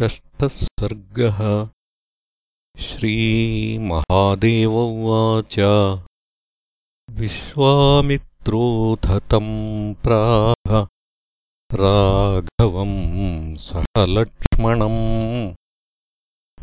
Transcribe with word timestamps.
षष्ठः 0.00 0.48
सर्गः 0.48 1.68
श्रीमहादेव 2.80 4.72
उवाच। 4.72 5.56
विश्वामित्रोऽथ 7.10 9.20
तम् 9.30 9.94
प्राह। 9.94 10.86
राघवम् 11.72 13.56
सह 13.56 13.84
लक्ष्मणम् 13.98 15.54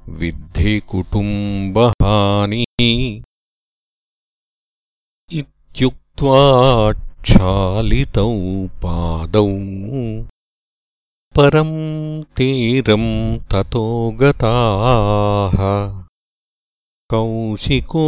विद्धि 0.10 0.76
कुटुम्बहानि 0.90 2.66
इत्युक्त्वा 5.76 6.92
पादौ। 8.68 9.48
परम् 11.36 12.24
तीरम् 12.24 13.40
ततो 13.40 14.12
गताः। 14.12 16.06
कौशिको 17.10 18.04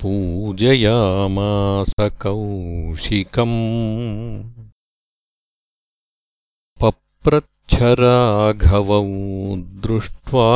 पूजयामास 0.00 1.94
कौशिकम्। 2.00 4.50
पप्रच्छराघवौ 6.80 9.56
दृष्ट्वा 9.56 10.52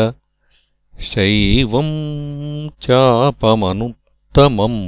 शैवम् 1.01 2.69
चापमनुत्तमम्। 2.81 4.81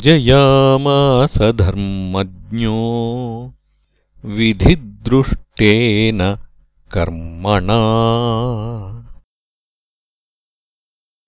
पूजयामास 0.00 1.38
धर्मज्ञो 1.38 2.74
विधिदृष्टेन 4.24 6.38
कर्मणा। 6.92 7.80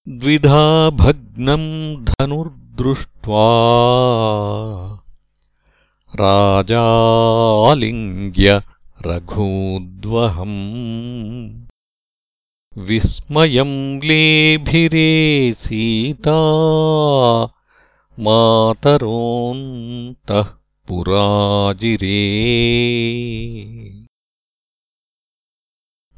द्विधा 0.08 0.90
भग्नम् 0.90 2.04
धनुर्दृष्ट्वा 2.04 3.48
राजालिङ्ग्य 6.14 8.62
रघूद्वहम् 9.06 11.67
विस्मयम् 12.78 14.04
लेभिरे 14.04 15.54
सीता 15.56 16.36
मातरोऽन्तः 18.20 20.46
पुराजिरे। 20.88 22.20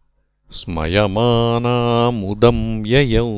स्मयमानामुदम् 0.50 2.86
ययौ। 2.86 3.30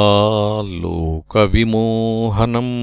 लोकविमोहनम् 0.61 2.73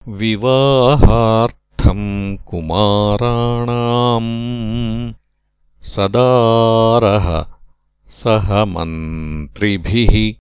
विवाहार्थम् 0.08 2.38
कुमाराणाम् 2.38 4.34
सदारः 5.82 7.46
सह 8.10 8.66
मन्त्रिभिः 8.66 10.34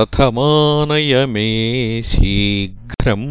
रथमानय 0.00 1.14
मे 1.34 1.48
शीघ्रम् 2.10 3.30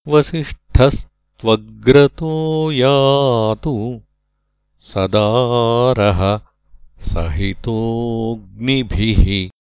वसिष्ठस्त्वग्रतो 0.09 2.73
यातु 2.73 4.01
सदारः 4.81 6.41
सहितोऽग्निभिः। 7.01 9.51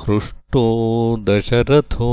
हृष्टो 0.00 0.64
दशरथो 1.20 2.10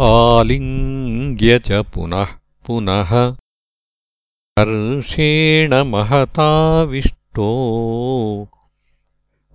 आलिङ्ग्य 0.00 1.58
च 1.58 1.70
पुनः 1.70 2.28
पुनः 2.66 3.36
हर्षेण 4.58 5.74
महताविष्टो 5.74 7.48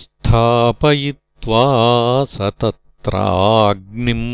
स्थापयित्वा 0.00 1.64
स 2.34 2.36
तत्राग्निम् 2.62 4.24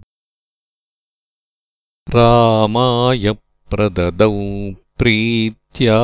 रामाय 2.10 3.32
प्रददौ 3.70 4.30
प्रीत्या 4.98 5.98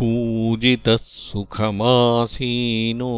पूजितः 0.00 0.96
सुखमासीनो। 0.96 3.14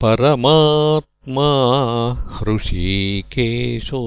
परमात्मा 0.00 1.46
हृषीकेशो। 2.36 4.00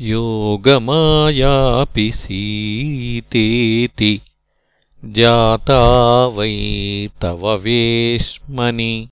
योगमायापि 0.00 2.12
सीतेति 2.12 4.20
जाता 5.04 6.26
वै 6.26 7.08
तव 7.22 7.56
वेश्मनि 7.56 9.08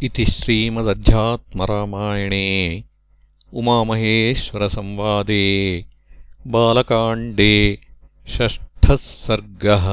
इति 0.06 0.24
श्रीमदध्यात्मरामायणे 0.30 2.40
उमामहेश्वरसंवादे 3.60 5.46
बालकाण्डे 6.54 7.54
षष्ठः 8.34 8.94
सर्गः 9.04 9.86